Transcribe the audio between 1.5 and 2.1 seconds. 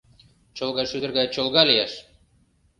лияш!